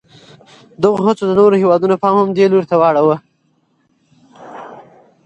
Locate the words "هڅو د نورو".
1.05-1.55